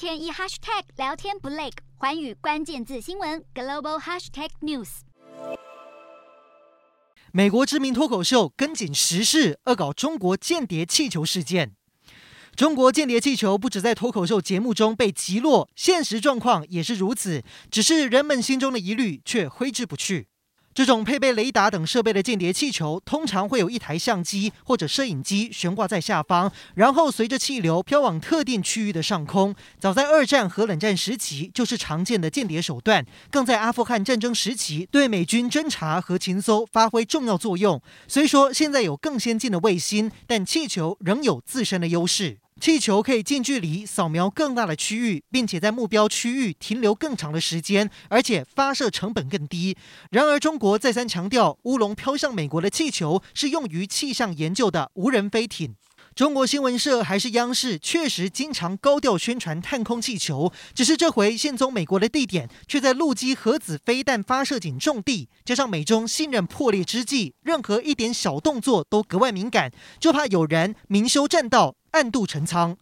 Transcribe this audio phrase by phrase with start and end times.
[0.00, 5.00] 天一 hashtag 聊天不累，寰宇关键字新闻 global hashtag news。
[7.32, 11.74] 美国知名脱口秀跟紧时事，恶搞中国间谍气球事件。
[12.56, 20.29] 中国间谍气球不止在脱口秀节目中被击落，现实状况也是如此，只是人们心中的疑虑却挥之不去。
[20.72, 29.54] 这种配备雷达等设备的间谍气球，通常会有一台相机或者摄影机悬挂在下方，然后随着气流飘往特定区域的上空。
[29.80, 37.82] 早在二战和冷战时期，就是常见的间谍手段，更在阿富汗战争时期对美军侦察和情搜发挥重要作用。
[38.06, 42.38] 虽说现在有更先进的卫星，但气球仍有自身的优势。
[42.60, 49.74] 气球可以近距离扫描更大的区域，并且在目标区域停留更长的时间，而且发射成本更低。
[50.10, 55.74] 然而，中国再三强调，乌龙飘向美国的气球是用于气象研究的无人飞艇。
[56.14, 71.76] 中国新闻社还是央视，确实经常高调宣传探空气球，只是这回现踪美国的地点却在陆基核子飞弹发射井重地，加上美中信任破裂之际，任何一点小动作都格外敏感，就怕有人明修栈道。
[71.92, 72.76] 暗度陈仓，